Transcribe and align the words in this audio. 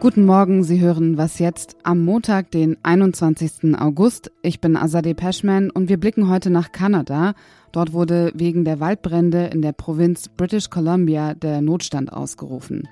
Guten 0.00 0.24
Morgen, 0.24 0.64
Sie 0.64 0.80
hören 0.80 1.18
Was 1.18 1.38
jetzt 1.40 1.76
am 1.82 2.02
Montag, 2.06 2.50
den 2.50 2.78
21. 2.82 3.78
August. 3.78 4.32
Ich 4.40 4.58
bin 4.58 4.74
Azadeh 4.74 5.12
Peschman 5.12 5.68
und 5.68 5.90
wir 5.90 6.00
blicken 6.00 6.30
heute 6.30 6.48
nach 6.48 6.72
Kanada. 6.72 7.34
Dort 7.70 7.92
wurde 7.92 8.32
wegen 8.34 8.64
der 8.64 8.80
Waldbrände 8.80 9.48
in 9.48 9.60
der 9.60 9.72
Provinz 9.72 10.30
British 10.30 10.70
Columbia 10.70 11.34
der 11.34 11.60
Notstand 11.60 12.14
ausgerufen. 12.14 12.88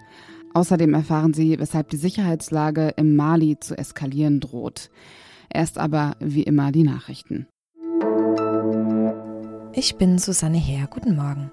Außerdem 0.52 0.92
erfahren 0.92 1.32
Sie, 1.32 1.58
weshalb 1.58 1.88
die 1.88 1.96
Sicherheitslage 1.96 2.92
im 2.96 3.16
Mali 3.16 3.58
zu 3.58 3.76
eskalieren 3.78 4.40
droht. 4.40 4.90
Erst 5.48 5.78
aber 5.78 6.14
wie 6.20 6.42
immer 6.42 6.72
die 6.72 6.82
Nachrichten. 6.82 7.46
Ich 9.72 9.96
bin 9.96 10.18
Susanne 10.18 10.58
Heer. 10.58 10.86
Guten 10.90 11.16
Morgen. 11.16 11.50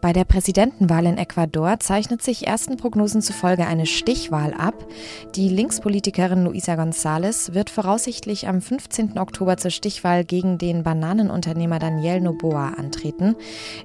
Bei 0.00 0.14
der 0.14 0.24
Präsidentenwahl 0.24 1.04
in 1.04 1.18
Ecuador 1.18 1.78
zeichnet 1.78 2.22
sich 2.22 2.46
ersten 2.46 2.78
Prognosen 2.78 3.20
zufolge 3.20 3.66
eine 3.66 3.84
Stichwahl 3.84 4.54
ab. 4.54 4.86
Die 5.34 5.50
Linkspolitikerin 5.50 6.44
Luisa 6.44 6.72
González 6.72 7.52
wird 7.52 7.68
voraussichtlich 7.68 8.48
am 8.48 8.62
15. 8.62 9.18
Oktober 9.18 9.58
zur 9.58 9.70
Stichwahl 9.70 10.24
gegen 10.24 10.56
den 10.56 10.84
Bananenunternehmer 10.84 11.78
Daniel 11.78 12.22
Noboa 12.22 12.72
antreten. 12.78 13.36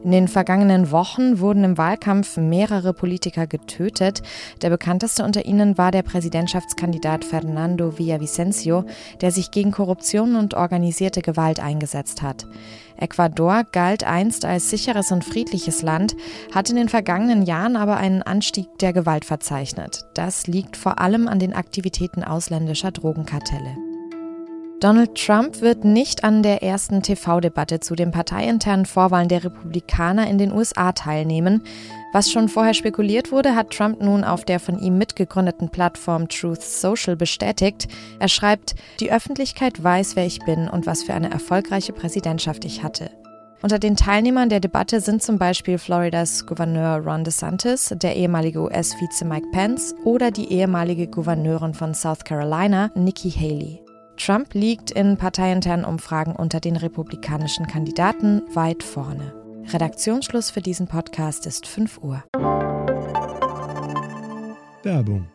In 0.05 0.11
den 0.11 0.29
vergangenen 0.29 0.89
Wochen 0.89 1.39
wurden 1.39 1.65
im 1.65 1.77
Wahlkampf 1.77 2.37
mehrere 2.37 2.93
Politiker 2.93 3.45
getötet. 3.45 4.21
Der 4.61 4.70
bekannteste 4.70 5.25
unter 5.25 5.45
ihnen 5.45 5.77
war 5.77 5.91
der 5.91 6.03
Präsidentschaftskandidat 6.03 7.25
Fernando 7.25 7.97
Villavicencio, 7.99 8.85
der 9.20 9.31
sich 9.31 9.51
gegen 9.51 9.71
Korruption 9.71 10.37
und 10.37 10.53
organisierte 10.53 11.21
Gewalt 11.21 11.59
eingesetzt 11.59 12.21
hat. 12.21 12.45
Ecuador 12.98 13.63
galt 13.72 14.04
einst 14.04 14.45
als 14.45 14.70
sicheres 14.70 15.12
und 15.12 15.23
friedliches 15.23 15.81
Land, 15.81 16.16
hat 16.54 16.70
in 16.70 16.76
den 16.76 16.90
vergangenen 16.90 17.44
Jahren 17.44 17.76
aber 17.76 17.98
einen 17.98 18.21
Anstieg 18.21 18.68
der 18.80 18.94
Gewalt 18.94 19.26
verzeichnet. 19.26 20.05
Das 20.13 20.48
liegt 20.48 20.77
vor 20.77 20.99
allem 20.99 21.27
an 21.27 21.40
den 21.40 21.54
Aktivitäten 21.54 22.24
ausländischer 22.24 22.91
Drogenkartelle. 22.91 23.95
Donald 24.85 25.15
Trump 25.15 25.61
wird 25.61 25.83
nicht 25.83 26.23
an 26.23 26.43
der 26.43 26.61
ersten 26.61 27.01
TV-Debatte 27.01 27.79
zu 27.79 27.95
den 27.95 28.11
parteiinternen 28.11 28.85
Vorwahlen 28.85 29.29
der 29.29 29.43
Republikaner 29.43 30.29
in 30.29 30.37
den 30.37 30.51
USA 30.51 30.91
teilnehmen. 30.91 31.63
Was 32.13 32.31
schon 32.31 32.49
vorher 32.49 32.75
spekuliert 32.75 33.31
wurde, 33.31 33.55
hat 33.55 33.71
Trump 33.71 33.99
nun 33.99 34.23
auf 34.23 34.45
der 34.45 34.59
von 34.59 34.77
ihm 34.77 34.99
mitgegründeten 34.99 35.69
Plattform 35.69 36.29
Truth 36.29 36.61
Social 36.61 37.15
bestätigt. 37.15 37.87
Er 38.19 38.27
schreibt, 38.27 38.75
die 38.99 39.11
Öffentlichkeit 39.11 39.83
weiß, 39.83 40.15
wer 40.15 40.27
ich 40.27 40.37
bin 40.45 40.67
und 40.67 40.85
was 40.85 41.01
für 41.01 41.15
eine 41.15 41.31
erfolgreiche 41.31 41.91
Präsidentschaft 41.91 42.63
ich 42.63 42.83
hatte. 42.83 43.09
Unter 43.63 43.79
den 43.79 43.95
Teilnehmern 43.95 44.49
der 44.49 44.59
Debatte 44.59 45.01
sind 45.01 45.23
zum 45.23 45.39
Beispiel 45.39 45.79
Floridas 45.79 46.45
Gouverneur 46.45 46.97
Ron 46.97 47.23
DeSantis, 47.23 47.91
der 47.97 48.15
ehemalige 48.15 48.61
US-Vize 48.61 49.25
Mike 49.25 49.47
Pence 49.51 49.95
oder 50.03 50.29
die 50.29 50.53
ehemalige 50.53 51.07
Gouverneurin 51.07 51.73
von 51.73 51.95
South 51.95 52.23
Carolina, 52.23 52.91
Nikki 52.93 53.31
Haley. 53.31 53.84
Trump 54.18 54.54
liegt 54.54 54.91
in 54.91 55.18
parteiinternen 55.18 55.85
Umfragen 55.85 56.35
unter 56.35 56.60
den 56.60 56.76
republikanischen 56.76 57.68
Kandidaten 57.68 58.41
weit 58.54 58.84
vorne. 58.84 59.34
Redaktionsschluss 59.68 60.52
für 60.52 60.62
diesen 60.62 60.88
Podcast 60.88 61.46
ist 61.46 61.68
5 61.68 61.99
Uhr. 61.99 62.24
Werbung. 64.84 65.28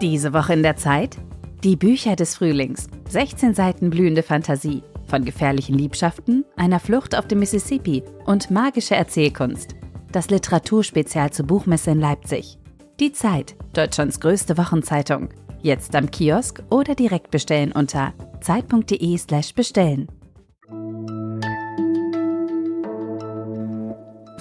Diese 0.00 0.32
Woche 0.32 0.52
in 0.52 0.62
der 0.62 0.76
Zeit? 0.76 1.16
Die 1.64 1.76
Bücher 1.76 2.14
des 2.14 2.36
Frühlings. 2.36 2.86
16 3.08 3.54
Seiten 3.54 3.90
blühende 3.90 4.22
Fantasie. 4.22 4.82
Von 5.06 5.24
gefährlichen 5.24 5.76
Liebschaften, 5.76 6.44
einer 6.56 6.78
Flucht 6.78 7.16
auf 7.16 7.26
dem 7.26 7.38
Mississippi 7.40 8.04
und 8.26 8.50
magische 8.50 8.94
Erzählkunst. 8.94 9.74
Das 10.12 10.30
Literaturspezial 10.30 11.32
zur 11.32 11.46
Buchmesse 11.46 11.90
in 11.90 12.00
Leipzig. 12.00 12.58
Die 13.00 13.12
Zeit, 13.12 13.56
Deutschlands 13.72 14.20
größte 14.20 14.58
Wochenzeitung. 14.58 15.30
Jetzt 15.60 15.94
am 15.96 16.10
Kiosk 16.10 16.62
oder 16.70 16.94
direkt 16.94 17.30
bestellen 17.30 17.72
unter 17.72 18.12
zeit.de/slash 18.40 19.54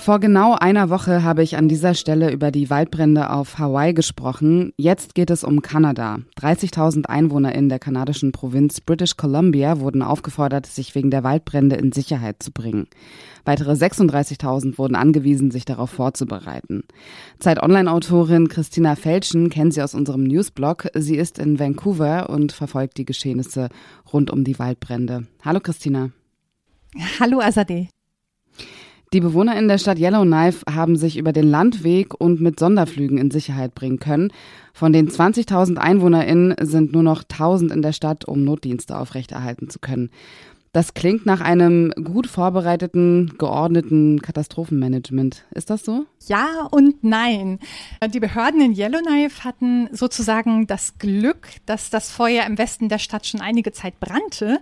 Vor 0.07 0.21
genau 0.21 0.53
einer 0.53 0.89
Woche 0.89 1.21
habe 1.23 1.43
ich 1.43 1.57
an 1.57 1.67
dieser 1.67 1.93
Stelle 1.93 2.31
über 2.31 2.49
die 2.49 2.69
Waldbrände 2.69 3.29
auf 3.29 3.59
Hawaii 3.59 3.93
gesprochen. 3.93 4.71
Jetzt 4.77 5.15
geht 5.15 5.29
es 5.29 5.43
um 5.43 5.61
Kanada. 5.61 6.19
30.000 6.39 7.07
Einwohner 7.07 7.53
in 7.53 7.67
der 7.67 7.77
kanadischen 7.79 8.31
Provinz 8.31 8.79
British 8.79 9.17
Columbia 9.17 9.81
wurden 9.81 10.01
aufgefordert, 10.01 10.65
sich 10.65 10.95
wegen 10.95 11.11
der 11.11 11.25
Waldbrände 11.25 11.75
in 11.75 11.91
Sicherheit 11.91 12.41
zu 12.41 12.53
bringen. 12.53 12.87
Weitere 13.43 13.73
36.000 13.73 14.77
wurden 14.77 14.95
angewiesen, 14.95 15.51
sich 15.51 15.65
darauf 15.65 15.89
vorzubereiten. 15.89 16.83
Zeit-Online-Autorin 17.39 18.47
Christina 18.47 18.95
Felschen 18.95 19.49
kennen 19.49 19.71
Sie 19.71 19.81
aus 19.81 19.93
unserem 19.93 20.23
Newsblog. 20.23 20.87
Sie 20.93 21.17
ist 21.17 21.37
in 21.37 21.59
Vancouver 21.59 22.29
und 22.29 22.53
verfolgt 22.53 22.97
die 22.97 23.03
Geschehnisse 23.03 23.67
rund 24.13 24.31
um 24.31 24.45
die 24.45 24.57
Waldbrände. 24.57 25.27
Hallo 25.43 25.59
Christina. 25.59 26.11
Hallo 27.19 27.41
Azadeh. 27.41 27.89
Die 29.13 29.21
Bewohner 29.21 29.57
in 29.57 29.69
der 29.69 29.77
Stadt 29.77 29.99
Yellowknife 29.99 30.65
haben 30.69 30.97
sich 30.97 31.17
über 31.17 31.31
den 31.31 31.49
Landweg 31.49 32.13
und 32.19 32.41
mit 32.41 32.59
Sonderflügen 32.59 33.17
in 33.17 33.31
Sicherheit 33.31 33.73
bringen 33.73 33.99
können. 33.99 34.33
Von 34.73 34.91
den 34.91 35.09
20.000 35.09 35.77
EinwohnerInnen 35.77 36.55
sind 36.61 36.91
nur 36.91 37.03
noch 37.03 37.23
1.000 37.23 37.71
in 37.71 37.81
der 37.81 37.93
Stadt, 37.93 38.25
um 38.25 38.43
Notdienste 38.43 38.97
aufrechterhalten 38.97 39.69
zu 39.69 39.79
können. 39.79 40.09
Das 40.73 40.93
klingt 40.93 41.25
nach 41.25 41.39
einem 41.39 41.91
gut 42.03 42.27
vorbereiteten, 42.27 43.33
geordneten 43.37 44.21
Katastrophenmanagement. 44.21 45.45
Ist 45.51 45.69
das 45.69 45.85
so? 45.85 46.05
Ja 46.27 46.67
und 46.69 47.03
nein. 47.03 47.59
Die 48.13 48.19
Behörden 48.19 48.61
in 48.61 48.73
Yellowknife 48.75 49.45
hatten 49.45 49.87
sozusagen 49.93 50.67
das 50.67 50.99
Glück, 50.99 51.47
dass 51.65 51.89
das 51.89 52.11
Feuer 52.11 52.45
im 52.45 52.57
Westen 52.57 52.89
der 52.89 52.99
Stadt 52.99 53.25
schon 53.25 53.41
einige 53.41 53.71
Zeit 53.71 53.99
brannte 53.99 54.59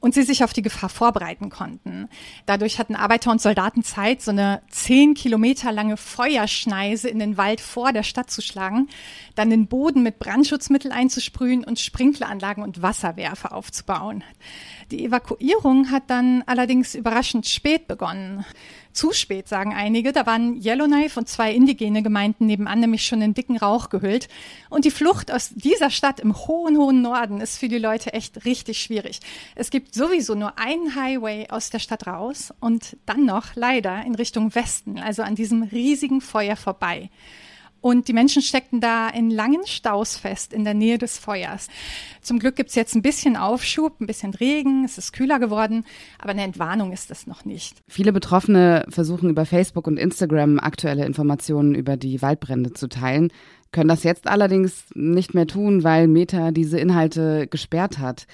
und 0.00 0.14
sie 0.14 0.22
sich 0.22 0.44
auf 0.44 0.52
die 0.52 0.62
Gefahr 0.62 0.88
vorbereiten 0.88 1.50
konnten. 1.50 2.08
Dadurch 2.46 2.78
hatten 2.78 2.96
Arbeiter 2.96 3.30
und 3.30 3.40
Soldaten 3.40 3.82
Zeit, 3.82 4.22
so 4.22 4.30
eine 4.30 4.62
zehn 4.68 5.14
Kilometer 5.14 5.72
lange 5.72 5.96
Feuerschneise 5.96 7.08
in 7.08 7.18
den 7.18 7.36
Wald 7.36 7.60
vor 7.60 7.92
der 7.92 8.02
Stadt 8.02 8.30
zu 8.30 8.42
schlagen, 8.42 8.88
dann 9.34 9.50
den 9.50 9.66
Boden 9.66 10.02
mit 10.02 10.18
Brandschutzmittel 10.18 10.92
einzusprühen 10.92 11.64
und 11.64 11.78
Sprinkleranlagen 11.78 12.62
und 12.62 12.82
Wasserwerfer 12.82 13.54
aufzubauen. 13.54 14.24
Die 14.90 15.04
Evakuierung 15.04 15.90
hat 15.90 16.04
dann 16.08 16.42
allerdings 16.46 16.94
überraschend 16.94 17.46
spät 17.46 17.88
begonnen. 17.88 18.44
Zu 18.96 19.12
spät, 19.12 19.46
sagen 19.46 19.74
einige. 19.74 20.12
Da 20.12 20.24
waren 20.24 20.58
Yellowknife 20.64 21.20
und 21.20 21.28
zwei 21.28 21.52
indigene 21.52 22.02
Gemeinden 22.02 22.46
nebenan 22.46 22.80
nämlich 22.80 23.04
schon 23.04 23.20
in 23.20 23.34
dicken 23.34 23.58
Rauch 23.58 23.90
gehüllt. 23.90 24.26
Und 24.70 24.86
die 24.86 24.90
Flucht 24.90 25.30
aus 25.30 25.50
dieser 25.50 25.90
Stadt 25.90 26.18
im 26.18 26.34
hohen, 26.34 26.78
hohen 26.78 27.02
Norden 27.02 27.42
ist 27.42 27.58
für 27.58 27.68
die 27.68 27.76
Leute 27.76 28.14
echt 28.14 28.46
richtig 28.46 28.80
schwierig. 28.80 29.20
Es 29.54 29.68
gibt 29.68 29.94
sowieso 29.94 30.34
nur 30.34 30.58
einen 30.58 30.94
Highway 30.94 31.46
aus 31.50 31.68
der 31.68 31.78
Stadt 31.78 32.06
raus 32.06 32.54
und 32.58 32.96
dann 33.04 33.26
noch 33.26 33.54
leider 33.54 34.02
in 34.06 34.14
Richtung 34.14 34.54
Westen, 34.54 34.98
also 34.98 35.22
an 35.22 35.34
diesem 35.34 35.64
riesigen 35.64 36.22
Feuer 36.22 36.56
vorbei. 36.56 37.10
Und 37.80 38.08
die 38.08 38.12
Menschen 38.12 38.42
steckten 38.42 38.80
da 38.80 39.08
in 39.08 39.30
langen 39.30 39.66
Staus 39.66 40.16
fest 40.16 40.52
in 40.52 40.64
der 40.64 40.74
Nähe 40.74 40.98
des 40.98 41.18
Feuers. 41.18 41.68
Zum 42.20 42.38
Glück 42.38 42.56
gibt's 42.56 42.74
jetzt 42.74 42.94
ein 42.94 43.02
bisschen 43.02 43.36
Aufschub, 43.36 44.00
ein 44.00 44.06
bisschen 44.06 44.34
Regen, 44.34 44.84
es 44.84 44.98
ist 44.98 45.12
kühler 45.12 45.38
geworden, 45.38 45.84
aber 46.18 46.30
eine 46.30 46.42
Entwarnung 46.42 46.92
ist 46.92 47.10
das 47.10 47.26
noch 47.26 47.44
nicht. 47.44 47.78
Viele 47.88 48.12
Betroffene 48.12 48.86
versuchen 48.88 49.30
über 49.30 49.46
Facebook 49.46 49.86
und 49.86 49.98
Instagram 49.98 50.58
aktuelle 50.58 51.06
Informationen 51.06 51.74
über 51.74 51.96
die 51.96 52.22
Waldbrände 52.22 52.72
zu 52.72 52.88
teilen, 52.88 53.30
können 53.72 53.88
das 53.88 54.04
jetzt 54.04 54.26
allerdings 54.26 54.86
nicht 54.94 55.34
mehr 55.34 55.46
tun, 55.46 55.84
weil 55.84 56.08
Meta 56.08 56.50
diese 56.50 56.78
Inhalte 56.78 57.46
gesperrt 57.46 57.98
hat. 57.98 58.26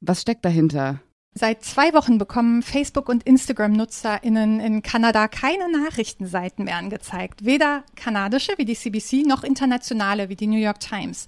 Was 0.00 0.22
steckt 0.22 0.44
dahinter? 0.44 1.00
Seit 1.34 1.64
zwei 1.64 1.92
Wochen 1.94 2.18
bekommen 2.18 2.62
Facebook- 2.62 3.08
und 3.08 3.22
Instagram-NutzerInnen 3.22 4.60
in 4.60 4.82
Kanada 4.82 5.28
keine 5.28 5.70
Nachrichtenseiten 5.70 6.64
mehr 6.64 6.76
angezeigt. 6.76 7.44
Weder 7.44 7.84
kanadische 7.94 8.54
wie 8.56 8.64
die 8.64 8.74
CBC 8.74 9.24
noch 9.26 9.44
internationale 9.44 10.28
wie 10.28 10.36
die 10.36 10.48
New 10.48 10.58
York 10.58 10.80
Times. 10.80 11.26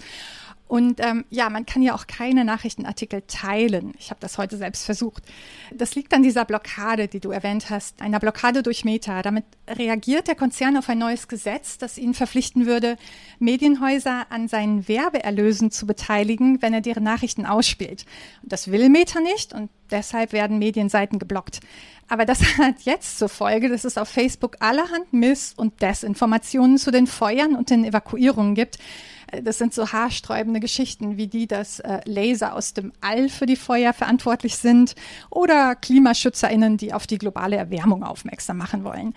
Und 0.71 1.01
ähm, 1.05 1.25
ja, 1.31 1.51
man 1.51 1.67
kann 1.67 1.83
ja 1.83 1.97
auch 1.97 2.07
keine 2.07 2.45
Nachrichtenartikel 2.45 3.25
teilen. 3.27 3.93
Ich 3.99 4.11
habe 4.11 4.21
das 4.21 4.39
heute 4.39 4.57
selbst 4.57 4.85
versucht. 4.85 5.25
Das 5.75 5.97
liegt 5.97 6.15
an 6.15 6.23
dieser 6.23 6.45
Blockade, 6.45 7.09
die 7.09 7.19
du 7.19 7.33
erwähnt 7.33 7.71
hast, 7.71 8.01
einer 8.01 8.21
Blockade 8.21 8.63
durch 8.63 8.85
Meta. 8.85 9.23
Damit 9.23 9.45
reagiert 9.69 10.29
der 10.29 10.37
Konzern 10.37 10.77
auf 10.77 10.89
ein 10.89 10.99
neues 10.99 11.27
Gesetz, 11.27 11.79
das 11.79 11.99
ihn 11.99 12.15
verpflichten 12.15 12.67
würde, 12.67 12.99
Medienhäuser 13.41 14.27
an 14.31 14.47
seinen 14.47 14.87
Werbeerlösen 14.87 15.73
zu 15.73 15.89
beteiligen, 15.89 16.63
wenn 16.63 16.73
er 16.73 16.83
deren 16.83 17.03
Nachrichten 17.03 17.47
ausspielt. 17.47 18.05
Und 18.45 18.53
das 18.53 18.71
will 18.71 18.91
Meta 18.91 19.19
nicht 19.19 19.53
und 19.53 19.71
deshalb 19.91 20.33
werden 20.33 20.61
Medienseiten 20.61 21.19
geblockt. 21.19 21.59
Aber 22.07 22.25
das 22.25 22.43
hat 22.59 22.83
jetzt 22.83 23.19
zur 23.19 23.29
Folge, 23.29 23.71
dass 23.71 23.83
es 23.83 23.99
auf 23.99 24.09
Facebook 24.09 24.59
allerhand 24.61 25.13
Miss- 25.13 25.53
und 25.53 25.83
Desinformationen 25.83 26.79
zu 26.79 26.93
den 26.93 27.09
Feuern 27.09 27.57
und 27.57 27.71
den 27.71 27.85
Evakuierungen 27.85 28.55
gibt 28.55 28.79
das 29.43 29.59
sind 29.59 29.75
so 29.75 29.93
haarsträubende 29.93 30.61
Geschichten 30.61 31.17
wie 31.17 31.27
die, 31.27 31.47
dass 31.47 31.81
äh, 31.81 32.01
Laser 32.05 32.55
aus 32.55 32.75
dem 32.75 32.93
All 33.01 33.29
für 33.29 33.47
die 33.47 33.57
Feuer 33.57 33.93
verantwortlich 33.93 34.57
sind 34.57 34.95
oder 35.31 35.75
KlimaschützerInnen, 35.75 36.77
die 36.77 36.93
auf 36.93 37.07
die 37.07 37.19
globale 37.19 37.57
Erwärmung 37.57 38.03
aufmerksam 38.03 38.59
machen 38.59 38.85
wollen. 38.85 39.15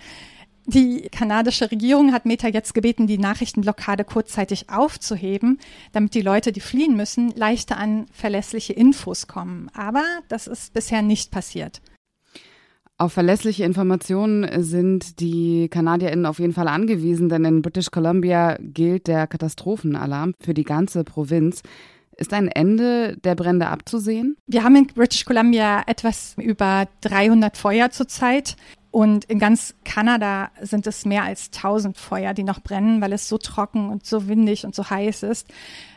Die 0.66 1.10
kanadische 1.10 1.70
Regierung 1.70 2.12
hat 2.14 2.24
Meta 2.24 2.48
jetzt 2.48 2.72
gebeten, 2.72 3.06
die 3.06 3.18
Nachrichtenblockade 3.18 4.04
kurzzeitig 4.04 4.70
aufzuheben, 4.70 5.58
damit 5.92 6.14
die 6.14 6.22
Leute, 6.22 6.52
die 6.52 6.60
fliehen 6.60 6.96
müssen, 6.96 7.30
leichter 7.36 7.76
an 7.76 8.06
verlässliche 8.12 8.72
Infos 8.72 9.26
kommen. 9.26 9.70
Aber 9.74 10.04
das 10.28 10.46
ist 10.46 10.72
bisher 10.72 11.02
nicht 11.02 11.30
passiert. 11.30 11.82
Auf 13.04 13.12
verlässliche 13.12 13.64
Informationen 13.64 14.48
sind 14.62 15.20
die 15.20 15.68
KanadierInnen 15.68 16.24
auf 16.24 16.38
jeden 16.38 16.54
Fall 16.54 16.68
angewiesen, 16.68 17.28
denn 17.28 17.44
in 17.44 17.60
British 17.60 17.90
Columbia 17.90 18.56
gilt 18.58 19.08
der 19.08 19.26
Katastrophenalarm 19.26 20.32
für 20.40 20.54
die 20.54 20.64
ganze 20.64 21.04
Provinz. 21.04 21.60
Ist 22.16 22.32
ein 22.32 22.48
Ende 22.48 23.18
der 23.18 23.34
Brände 23.34 23.66
abzusehen? 23.66 24.38
Wir 24.46 24.64
haben 24.64 24.74
in 24.76 24.86
British 24.86 25.26
Columbia 25.26 25.82
etwas 25.86 26.34
über 26.40 26.88
300 27.02 27.58
Feuer 27.58 27.90
zurzeit. 27.90 28.56
Und 28.90 29.26
in 29.26 29.38
ganz 29.38 29.74
Kanada 29.84 30.50
sind 30.62 30.86
es 30.86 31.04
mehr 31.04 31.24
als 31.24 31.50
1000 31.54 31.98
Feuer, 31.98 32.32
die 32.32 32.42
noch 32.42 32.60
brennen, 32.60 33.02
weil 33.02 33.12
es 33.12 33.28
so 33.28 33.36
trocken 33.36 33.90
und 33.90 34.06
so 34.06 34.28
windig 34.28 34.64
und 34.64 34.74
so 34.74 34.88
heiß 34.88 35.24
ist. 35.24 35.46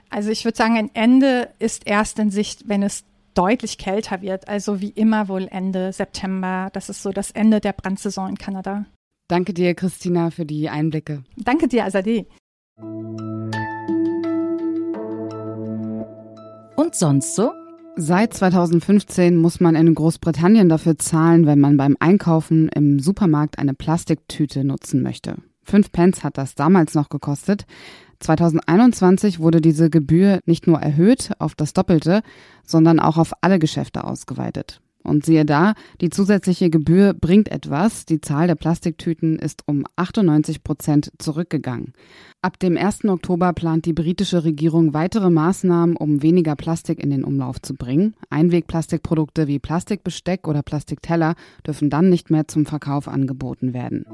Also 0.09 0.29
ich 0.29 0.43
würde 0.43 0.57
sagen, 0.57 0.75
ein 0.75 0.91
Ende 0.93 1.51
ist 1.57 1.87
erst 1.87 2.19
in 2.19 2.31
Sicht, 2.31 2.67
wenn 2.67 2.83
es 2.83 3.05
deutlich 3.37 3.77
kälter 3.77 4.21
wird. 4.21 4.47
Also 4.47 4.81
wie 4.81 4.89
immer 4.89 5.27
wohl 5.27 5.47
Ende 5.49 5.93
September. 5.93 6.69
Das 6.73 6.89
ist 6.89 7.03
so 7.03 7.11
das 7.11 7.31
Ende 7.31 7.59
der 7.59 7.73
Brandsaison 7.73 8.29
in 8.29 8.37
Kanada. 8.37 8.85
Danke 9.27 9.53
dir, 9.53 9.75
Christina, 9.75 10.31
für 10.31 10.45
die 10.45 10.69
Einblicke. 10.69 11.23
Danke 11.35 11.67
dir, 11.67 11.85
Azadeh. 11.85 12.25
Und 16.75 16.95
sonst 16.95 17.35
so? 17.35 17.51
Seit 17.99 18.33
2015 18.33 19.35
muss 19.35 19.59
man 19.59 19.75
in 19.75 19.93
Großbritannien 19.93 20.69
dafür 20.69 20.97
zahlen, 20.97 21.45
wenn 21.47 21.59
man 21.59 21.77
beim 21.77 21.97
Einkaufen 21.99 22.69
im 22.69 22.99
Supermarkt 22.99 23.57
eine 23.57 23.73
Plastiktüte 23.73 24.63
nutzen 24.63 25.01
möchte. 25.01 25.37
Fünf 25.63 25.91
Pence 25.91 26.23
hat 26.23 26.37
das 26.37 26.55
damals 26.55 26.93
noch 26.93 27.09
gekostet. 27.09 27.65
2021 28.19 29.39
wurde 29.39 29.61
diese 29.61 29.89
Gebühr 29.89 30.39
nicht 30.45 30.67
nur 30.67 30.79
erhöht 30.79 31.31
auf 31.39 31.55
das 31.55 31.73
Doppelte, 31.73 32.21
sondern 32.65 32.99
auch 32.99 33.17
auf 33.17 33.33
alle 33.41 33.59
Geschäfte 33.59 34.03
ausgeweitet. 34.03 34.81
Und 35.07 35.25
siehe 35.25 35.45
da, 35.45 35.73
die 36.01 36.09
zusätzliche 36.09 36.69
Gebühr 36.69 37.13
bringt 37.13 37.49
etwas. 37.49 38.05
Die 38.05 38.19
Zahl 38.19 38.47
der 38.47 38.55
Plastiktüten 38.55 39.39
ist 39.39 39.63
um 39.65 39.85
98 39.95 40.63
Prozent 40.63 41.13
zurückgegangen. 41.17 41.93
Ab 42.41 42.59
dem 42.59 42.75
1. 42.75 43.05
Oktober 43.05 43.53
plant 43.53 43.85
die 43.85 43.93
britische 43.93 44.43
Regierung 44.43 44.93
weitere 44.93 45.29
Maßnahmen, 45.29 45.95
um 45.95 46.21
weniger 46.23 46.57
Plastik 46.57 47.01
in 47.01 47.09
den 47.09 47.23
Umlauf 47.23 47.61
zu 47.61 47.73
bringen. 47.73 48.15
Einwegplastikprodukte 48.29 49.47
wie 49.47 49.59
Plastikbesteck 49.59 50.45
oder 50.45 50.61
Plastikteller 50.61 51.35
dürfen 51.65 51.89
dann 51.89 52.09
nicht 52.09 52.29
mehr 52.29 52.49
zum 52.49 52.65
Verkauf 52.65 53.07
angeboten 53.07 53.73
werden. 53.73 54.05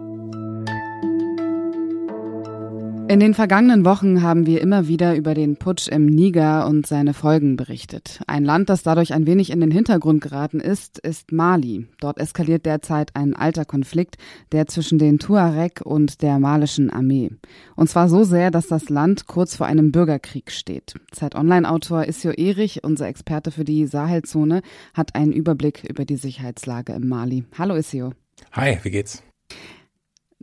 In 3.10 3.20
den 3.20 3.34
vergangenen 3.34 3.84
Wochen 3.84 4.24
haben 4.24 4.46
wir 4.46 4.62
immer 4.62 4.88
wieder 4.88 5.16
über 5.16 5.34
den 5.34 5.58
Putsch 5.58 5.90
im 5.90 6.06
Niger 6.06 6.66
und 6.66 6.88
seine 6.88 7.14
Folgen 7.14 7.58
berichtet. 7.58 8.22
Ein 8.28 8.46
Land, 8.46 8.70
das 8.70 8.82
dadurch 8.82 9.14
ein 9.14 9.28
wenig 9.28 9.52
in 9.52 9.60
den 9.60 9.72
Hintergrund 9.72 10.22
geraten 10.22 10.62
ist, 10.62 11.00
ist 11.00 11.32
Mali. 11.32 11.86
Dort 12.00 12.18
eskaliert 12.18 12.66
derzeit 12.66 13.16
ein 13.16 13.36
alter 13.36 13.66
Konflikt, 13.66 14.16
der 14.54 14.68
zwischen 14.68 15.00
den 15.00 15.20
Tuareg 15.20 15.82
und 15.84 16.22
der 16.22 16.40
malischen 16.40 16.90
Armee. 16.90 17.32
Und 17.76 17.90
zwar 17.90 18.08
so 18.08 18.24
sehr, 18.24 18.52
dass 18.52 18.68
das 18.68 18.90
Land 18.90 19.28
kurz 19.28 19.58
vor 19.58 19.68
einem 19.68 19.92
Bürgerkrieg 19.92 20.50
steht. 20.50 20.96
Zeit 21.12 21.36
Online-Autor 21.36 22.08
Isio 22.08 22.32
Erich, 22.32 22.86
unser 22.86 23.08
Experte 23.08 23.52
für 23.52 23.66
die 23.66 23.86
Sahelzone, 23.86 24.62
hat 24.94 25.14
einen 25.14 25.34
Überblick 25.34 25.84
über 25.84 26.06
die 26.06 26.18
Sicherheitslage 26.18 26.94
im 26.94 27.10
Mali. 27.10 27.44
Hallo 27.60 27.76
Isio. 27.76 28.14
Hi, 28.54 28.80
wie 28.82 28.92
geht's? 28.92 29.22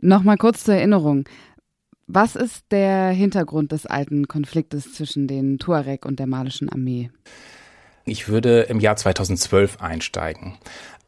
Nochmal 0.03 0.37
kurz 0.37 0.63
zur 0.63 0.73
Erinnerung. 0.73 1.25
Was 2.07 2.35
ist 2.35 2.65
der 2.71 3.09
Hintergrund 3.11 3.71
des 3.71 3.85
alten 3.85 4.27
Konfliktes 4.27 4.93
zwischen 4.93 5.27
den 5.27 5.59
Tuareg 5.59 6.05
und 6.05 6.19
der 6.19 6.27
malischen 6.27 6.69
Armee? 6.69 7.09
Ich 8.05 8.27
würde 8.27 8.61
im 8.63 8.79
Jahr 8.79 8.95
2012 8.95 9.79
einsteigen. 9.79 10.57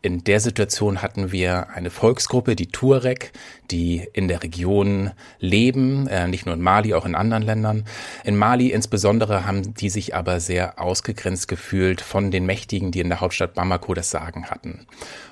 In 0.05 0.25
der 0.25 0.41
Situation 0.41 1.01
hatten 1.01 1.31
wir 1.31 1.69
eine 1.69 1.89
Volksgruppe, 1.89 2.57
die 2.57 2.67
Tuareg, 2.67 3.31
die 3.71 4.05
in 4.11 4.27
der 4.27 4.43
Region 4.43 5.11
leben, 5.39 6.07
äh, 6.07 6.27
nicht 6.27 6.45
nur 6.45 6.55
in 6.55 6.61
Mali, 6.61 6.93
auch 6.93 7.05
in 7.05 7.15
anderen 7.15 7.41
Ländern. 7.41 7.85
In 8.25 8.35
Mali 8.35 8.67
insbesondere 8.67 9.45
haben 9.45 9.73
die 9.73 9.89
sich 9.89 10.13
aber 10.13 10.41
sehr 10.41 10.77
ausgegrenzt 10.77 11.47
gefühlt 11.47 12.01
von 12.01 12.31
den 12.31 12.45
Mächtigen, 12.45 12.91
die 12.91 12.99
in 12.99 13.07
der 13.07 13.21
Hauptstadt 13.21 13.53
Bamako 13.53 13.93
das 13.93 14.09
Sagen 14.09 14.47
hatten. 14.47 14.85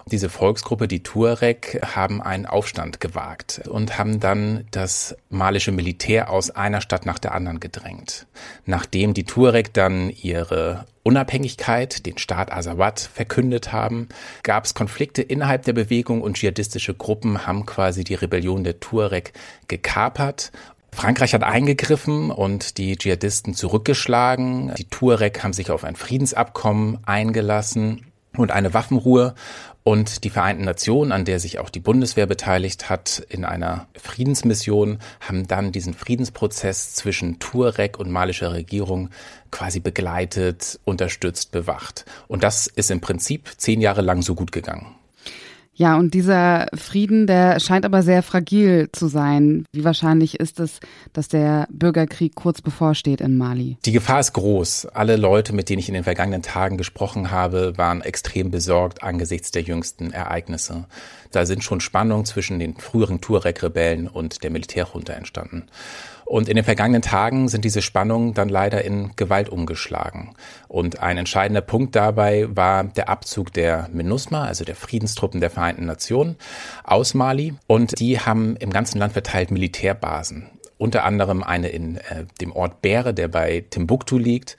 Diese 0.06 0.29
Volksgruppe, 0.29 0.88
die 0.88 1.03
Tuareg, 1.03 1.81
haben 1.94 2.21
einen 2.21 2.45
Aufstand 2.45 3.01
gewagt 3.01 3.62
und 3.69 3.97
haben 3.97 4.21
dann 4.21 4.65
das 4.71 5.18
malische 5.29 5.73
Militär 5.73 6.29
aus 6.29 6.50
einer 6.50 6.79
Stadt 6.79 7.06
nach 7.06 7.19
der 7.19 7.33
anderen 7.33 7.59
gedrängt. 7.59 8.25
Nachdem 8.65 9.13
die 9.13 9.25
Tuareg 9.25 9.73
dann 9.73 10.09
ihre 10.09 10.85
Unabhängigkeit, 11.03 12.06
den 12.06 12.18
Staat 12.19 12.51
Azawad, 12.51 13.00
verkündet 13.00 13.71
haben, 13.71 14.09
gab 14.44 14.60
es 14.65 14.73
Konflikte 14.73 15.21
innerhalb 15.21 15.63
der 15.63 15.73
Bewegung 15.73 16.21
und 16.21 16.37
dschihadistische 16.37 16.93
Gruppen 16.93 17.45
haben 17.45 17.65
quasi 17.65 18.03
die 18.03 18.15
Rebellion 18.15 18.63
der 18.63 18.79
Tuareg 18.79 19.33
gekapert 19.67 20.51
Frankreich 20.93 21.33
hat 21.33 21.43
eingegriffen 21.43 22.31
und 22.31 22.77
die 22.77 22.97
Dschihadisten 22.97 23.53
zurückgeschlagen. 23.53 24.73
Die 24.77 24.85
Tuareg 24.85 25.41
haben 25.43 25.53
sich 25.53 25.71
auf 25.71 25.83
ein 25.83 25.95
Friedensabkommen 25.95 26.99
eingelassen 27.05 28.10
und 28.41 28.51
eine 28.51 28.73
Waffenruhe 28.73 29.35
und 29.83 30.23
die 30.23 30.29
Vereinten 30.29 30.63
Nationen, 30.63 31.11
an 31.11 31.25
der 31.25 31.39
sich 31.39 31.57
auch 31.57 31.69
die 31.69 31.79
Bundeswehr 31.79 32.27
beteiligt 32.27 32.89
hat, 32.89 33.23
in 33.29 33.45
einer 33.45 33.88
Friedensmission, 33.95 34.99
haben 35.19 35.47
dann 35.47 35.71
diesen 35.71 35.93
Friedensprozess 35.93 36.93
zwischen 36.93 37.39
Tuareg 37.39 37.97
und 37.99 38.11
malischer 38.11 38.53
Regierung 38.53 39.09
quasi 39.49 39.79
begleitet, 39.79 40.79
unterstützt, 40.85 41.51
bewacht. 41.51 42.05
Und 42.27 42.43
das 42.43 42.67
ist 42.67 42.91
im 42.91 43.01
Prinzip 43.01 43.49
zehn 43.57 43.81
Jahre 43.81 44.01
lang 44.01 44.21
so 44.21 44.35
gut 44.35 44.51
gegangen. 44.51 44.95
Ja, 45.81 45.98
und 45.98 46.13
dieser 46.13 46.68
Frieden, 46.75 47.25
der 47.25 47.60
scheint 47.60 47.86
aber 47.86 48.04
sehr 48.04 48.22
fragil 48.22 48.89
zu 48.92 49.07
sein. 49.07 49.66
Wie 49.72 49.83
wahrscheinlich 49.83 50.39
ist 50.39 50.60
es, 50.60 50.80
dass 51.12 51.28
der 51.28 51.68
Bürgerkrieg 51.72 52.36
kurz 52.36 52.62
bevorsteht 52.62 53.19
in 53.19 53.36
Mali? 53.36 53.78
Die 53.83 53.92
Gefahr 53.92 54.19
ist 54.19 54.33
groß. 54.33 54.86
Alle 54.94 55.16
Leute, 55.16 55.54
mit 55.54 55.69
denen 55.69 55.80
ich 55.80 55.88
in 55.88 55.95
den 55.95 56.04
vergangenen 56.04 56.44
Tagen 56.44 56.78
gesprochen 56.78 57.31
habe, 57.31 57.80
waren 57.80 58.01
extrem 58.01 58.51
besorgt 58.51 59.01
angesichts 59.01 59.50
der 59.50 59.63
jüngsten 59.63 60.12
Ereignisse. 60.12 60.86
Da 61.31 61.48
sind 61.48 61.63
schon 61.63 61.81
Spannungen 61.81 62.25
zwischen 62.25 62.60
den 62.60 62.75
früheren 62.75 63.19
Tuareg-Rebellen 63.19 64.07
und 64.07 64.44
der 64.44 64.52
Militärjunta 64.52 65.14
entstanden. 65.14 65.64
Und 66.31 66.47
in 66.47 66.56
den 66.56 66.64
vergangenen 66.64 67.02
Tagen 67.02 67.50
sind 67.50 67.66
diese 67.66 67.81
Spannungen 67.81 68.33
dann 68.33 68.47
leider 68.47 68.85
in 68.85 69.11
Gewalt 69.18 69.50
umgeschlagen. 69.50 70.33
Und 70.69 71.02
ein 71.02 71.18
entscheidender 71.18 71.59
Punkt 71.59 71.94
dabei 71.94 72.47
war 72.50 72.85
der 72.85 73.09
Abzug 73.09 73.52
der 73.52 73.90
MINUSMA, 73.92 74.45
also 74.45 74.64
der 74.64 74.78
Friedenstruppen 74.78 75.42
der 75.42 75.50
Vereinten 75.50 75.85
Nationen, 75.85 76.38
aus 76.85 77.16
Mali. 77.16 77.56
Und 77.68 78.00
die 78.00 78.18
haben 78.18 78.56
im 78.56 78.69
ganzen 78.69 78.97
Land 78.97 79.11
verteilt 79.11 79.52
Militärbasen 79.52 80.50
unter 80.78 81.04
anderem 81.04 81.44
eine 81.44 81.68
in 81.68 81.97
äh, 81.97 82.26
dem 82.40 82.54
Ort 82.54 82.81
Bäre, 82.81 83.14
der 83.14 83.28
bei 83.28 83.66
Timbuktu 83.69 84.18
liegt. 84.18 84.56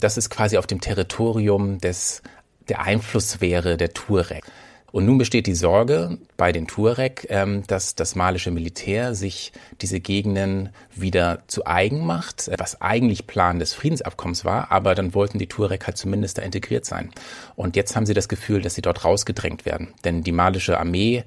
Das 0.00 0.16
ist 0.16 0.28
quasi 0.28 0.58
auf 0.58 0.66
dem 0.66 0.80
Territorium 0.80 1.78
des 1.78 2.22
der 2.68 2.82
Einflusssphäre 2.82 3.76
der 3.76 3.94
Tuareg. 3.94 4.42
Und 4.92 5.06
nun 5.06 5.16
besteht 5.18 5.46
die 5.46 5.54
Sorge 5.54 6.18
bei 6.36 6.52
den 6.52 6.66
Tuareg, 6.66 7.26
ähm, 7.30 7.64
dass 7.66 7.94
das 7.94 8.14
malische 8.14 8.50
Militär 8.50 9.14
sich 9.14 9.52
diese 9.80 10.00
Gegenden 10.00 10.68
wieder 10.94 11.42
zu 11.46 11.66
eigen 11.66 12.04
macht, 12.04 12.50
was 12.58 12.80
eigentlich 12.82 13.26
Plan 13.26 13.58
des 13.58 13.72
Friedensabkommens 13.72 14.44
war, 14.44 14.70
aber 14.70 14.94
dann 14.94 15.14
wollten 15.14 15.38
die 15.38 15.48
Tuareg 15.48 15.86
halt 15.86 15.96
zumindest 15.96 16.38
da 16.38 16.42
integriert 16.42 16.84
sein. 16.84 17.10
Und 17.56 17.74
jetzt 17.74 17.96
haben 17.96 18.06
sie 18.06 18.14
das 18.14 18.28
Gefühl, 18.28 18.60
dass 18.60 18.74
sie 18.74 18.82
dort 18.82 19.04
rausgedrängt 19.04 19.64
werden. 19.64 19.94
Denn 20.04 20.22
die 20.22 20.32
malische 20.32 20.78
Armee 20.78 21.24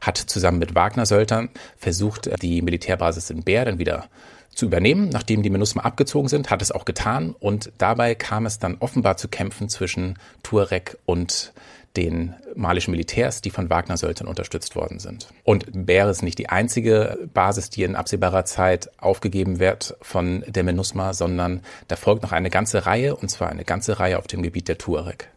hat 0.00 0.18
zusammen 0.18 0.58
mit 0.58 0.74
Wagner-Söldern 0.74 1.50
versucht, 1.76 2.28
die 2.42 2.62
Militärbasis 2.62 3.30
in 3.30 3.42
Bär 3.42 3.64
dann 3.64 3.78
wieder 3.78 4.08
zu 4.54 4.66
übernehmen, 4.66 5.08
nachdem 5.08 5.42
die 5.42 5.50
MINUSMA 5.50 5.82
abgezogen 5.82 6.28
sind, 6.28 6.50
hat 6.50 6.62
es 6.62 6.70
auch 6.70 6.84
getan 6.84 7.34
und 7.38 7.72
dabei 7.78 8.14
kam 8.14 8.46
es 8.46 8.58
dann 8.58 8.76
offenbar 8.78 9.16
zu 9.16 9.28
Kämpfen 9.28 9.68
zwischen 9.68 10.16
Tuareg 10.42 10.96
und 11.06 11.52
den 11.96 12.34
malischen 12.56 12.90
Militärs, 12.90 13.40
die 13.40 13.50
von 13.50 13.70
Wagner-Söldern 13.70 14.28
unterstützt 14.28 14.76
worden 14.76 14.98
sind. 14.98 15.28
Und 15.44 15.66
Bär 15.86 16.08
ist 16.10 16.22
nicht 16.22 16.38
die 16.38 16.48
einzige 16.48 17.18
Basis, 17.32 17.70
die 17.70 17.82
in 17.82 17.96
absehbarer 17.96 18.44
Zeit 18.44 18.90
aufgegeben 18.98 19.58
wird 19.58 19.96
von 20.02 20.44
der 20.46 20.64
MINUSMA, 20.64 21.12
sondern 21.12 21.60
da 21.88 21.96
folgt 21.96 22.22
noch 22.22 22.32
eine 22.32 22.50
ganze 22.50 22.86
Reihe, 22.86 23.16
und 23.16 23.28
zwar 23.28 23.48
eine 23.48 23.64
ganze 23.64 23.98
Reihe 24.00 24.18
auf 24.18 24.26
dem 24.26 24.42
Gebiet 24.42 24.68
der 24.68 24.78
Tuareg. 24.78 25.30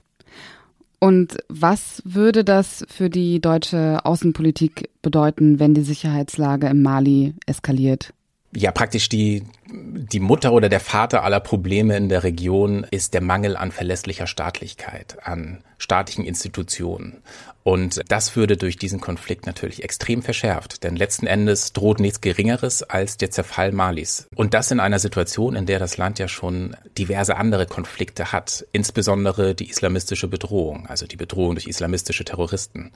Und 0.99 1.37
was 1.47 2.01
würde 2.05 2.43
das 2.43 2.83
für 2.89 3.09
die 3.09 3.39
deutsche 3.39 3.99
Außenpolitik 4.03 4.89
bedeuten, 5.03 5.59
wenn 5.59 5.75
die 5.75 5.83
Sicherheitslage 5.83 6.67
im 6.67 6.81
Mali 6.81 7.35
eskaliert? 7.45 8.13
Ja 8.53 8.71
praktisch 8.71 9.09
die, 9.09 9.43
die 9.67 10.19
Mutter 10.19 10.53
oder 10.53 10.69
der 10.69 10.79
Vater 10.79 11.23
aller 11.23 11.39
Probleme 11.39 11.97
in 11.97 12.09
der 12.09 12.23
Region 12.23 12.85
ist 12.89 13.13
der 13.13 13.21
Mangel 13.21 13.57
an 13.57 13.71
verlässlicher 13.71 14.27
Staatlichkeit, 14.27 15.17
an 15.23 15.63
staatlichen 15.77 16.25
Institutionen. 16.25 17.21
Und 17.63 18.01
das 18.07 18.37
würde 18.37 18.55
durch 18.55 18.77
diesen 18.77 19.01
Konflikt 19.01 19.45
natürlich 19.45 19.83
extrem 19.83 20.21
verschärft, 20.21 20.85
denn 20.85 20.95
letzten 20.95 21.27
Endes 21.27 21.73
droht 21.73 21.99
nichts 21.99 22.21
Geringeres 22.21 22.81
als 22.81 23.17
der 23.17 23.29
Zerfall 23.29 23.73
Malis. 23.73 24.27
Und 24.35 24.53
das 24.53 24.71
in 24.71 24.79
einer 24.79 24.99
Situation, 24.99 25.57
in 25.57 25.65
der 25.65 25.77
das 25.77 25.97
Land 25.97 26.17
ja 26.17 26.29
schon 26.29 26.77
diverse 26.97 27.35
andere 27.35 27.65
Konflikte 27.65 28.31
hat, 28.31 28.65
insbesondere 28.71 29.53
die 29.53 29.69
islamistische 29.69 30.29
Bedrohung, 30.29 30.87
also 30.87 31.05
die 31.07 31.17
Bedrohung 31.17 31.55
durch 31.55 31.67
islamistische 31.67 32.23
Terroristen. 32.23 32.93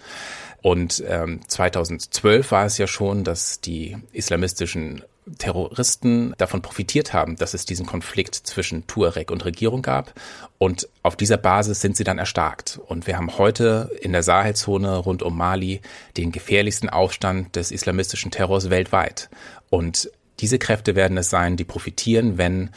Und 0.61 1.03
ähm, 1.05 1.41
2012 1.45 2.51
war 2.51 2.65
es 2.65 2.77
ja 2.77 2.87
schon, 2.87 3.25
dass 3.25 3.59
die 3.59 3.97
islamistischen 4.13 5.03
Terroristen 5.37 6.33
davon 6.37 6.61
profitiert 6.61 7.13
haben, 7.13 7.35
dass 7.35 7.53
es 7.53 7.65
diesen 7.65 7.85
Konflikt 7.85 8.35
zwischen 8.35 8.87
Tuareg 8.87 9.31
und 9.31 9.45
Regierung 9.45 9.81
gab. 9.81 10.13
Und 10.57 10.89
auf 11.03 11.15
dieser 11.15 11.37
Basis 11.37 11.81
sind 11.81 11.95
sie 11.95 12.03
dann 12.03 12.17
erstarkt. 12.17 12.79
Und 12.87 13.07
wir 13.07 13.17
haben 13.17 13.37
heute 13.37 13.91
in 14.01 14.13
der 14.13 14.23
Sahelzone 14.23 14.97
rund 14.97 15.21
um 15.23 15.37
Mali 15.37 15.81
den 16.17 16.31
gefährlichsten 16.31 16.89
Aufstand 16.89 17.55
des 17.55 17.71
islamistischen 17.71 18.31
Terrors 18.31 18.69
weltweit. 18.69 19.29
Und 19.69 20.11
diese 20.39 20.57
Kräfte 20.57 20.95
werden 20.95 21.17
es 21.17 21.29
sein, 21.29 21.55
die 21.55 21.65
profitieren, 21.65 22.37
wenn 22.37 22.71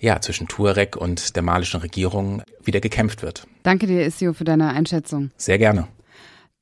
ja, 0.00 0.20
zwischen 0.20 0.46
Tuareg 0.48 0.96
und 0.96 1.34
der 1.36 1.42
malischen 1.42 1.80
Regierung 1.80 2.42
wieder 2.62 2.80
gekämpft 2.80 3.22
wird. 3.22 3.46
Danke 3.62 3.86
dir, 3.86 4.06
Isio, 4.06 4.32
für 4.32 4.44
deine 4.44 4.68
Einschätzung. 4.68 5.30
Sehr 5.36 5.58
gerne. 5.58 5.88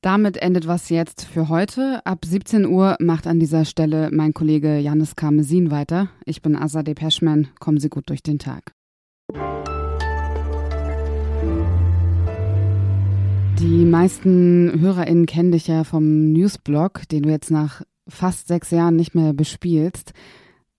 Damit 0.06 0.36
endet 0.36 0.68
was 0.68 0.88
jetzt 0.88 1.24
für 1.24 1.48
heute. 1.48 2.00
Ab 2.06 2.24
17 2.24 2.64
Uhr 2.64 2.94
macht 3.00 3.26
an 3.26 3.40
dieser 3.40 3.64
Stelle 3.64 4.10
mein 4.12 4.34
Kollege 4.34 4.78
Janis 4.78 5.16
Karmesin 5.16 5.72
weiter. 5.72 6.10
Ich 6.24 6.42
bin 6.42 6.54
Azadeh 6.54 6.94
Peschman. 6.94 7.48
Kommen 7.58 7.80
Sie 7.80 7.88
gut 7.88 8.08
durch 8.08 8.22
den 8.22 8.38
Tag. 8.38 8.70
Die 13.58 13.84
meisten 13.84 14.78
HörerInnen 14.78 15.26
kennen 15.26 15.50
dich 15.50 15.66
ja 15.66 15.82
vom 15.82 16.30
Newsblog, 16.30 17.08
den 17.08 17.24
du 17.24 17.30
jetzt 17.30 17.50
nach 17.50 17.82
fast 18.06 18.46
sechs 18.46 18.70
Jahren 18.70 18.94
nicht 18.94 19.16
mehr 19.16 19.32
bespielst. 19.32 20.12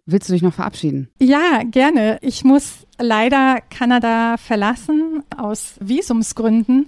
Willst 0.05 0.29
du 0.29 0.33
dich 0.33 0.41
noch 0.41 0.53
verabschieden? 0.53 1.09
Ja, 1.19 1.63
gerne. 1.69 2.17
Ich 2.21 2.45
muss 2.45 2.87
leider 2.97 3.57
Kanada 3.69 4.37
verlassen 4.37 5.23
aus 5.35 5.75
Visumsgründen 5.81 6.85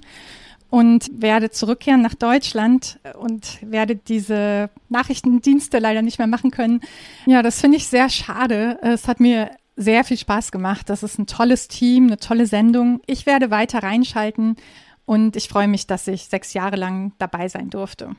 und 0.70 1.10
werde 1.12 1.50
zurückkehren 1.50 2.02
nach 2.02 2.14
Deutschland 2.14 3.00
und 3.20 3.60
werde 3.62 3.96
diese 3.96 4.70
Nachrichtendienste 4.90 5.80
leider 5.80 6.02
nicht 6.02 6.20
mehr 6.20 6.28
machen 6.28 6.52
können. 6.52 6.82
Ja, 7.26 7.42
das 7.42 7.60
finde 7.62 7.78
ich 7.78 7.88
sehr 7.88 8.10
schade. 8.10 8.78
Es 8.82 9.08
hat 9.08 9.20
mir 9.20 9.52
sehr 9.76 10.04
viel 10.04 10.18
Spaß 10.18 10.52
gemacht. 10.52 10.90
Das 10.90 11.04
ist 11.04 11.18
ein 11.18 11.26
tolles 11.26 11.68
Team, 11.68 12.08
eine 12.08 12.18
tolle 12.18 12.46
Sendung. 12.46 13.02
Ich 13.08 13.26
werde 13.26 13.50
weiter 13.50 13.82
reinschalten 13.82 14.58
und 15.06 15.36
ich 15.36 15.48
freue 15.48 15.68
mich, 15.68 15.88
dass 15.88 16.08
ich 16.08 16.26
sechs 16.26 16.54
Jahre 16.54 16.76
lang 16.76 17.14
dabei 17.18 17.48
sein 17.48 17.70
durfte. 17.70 18.16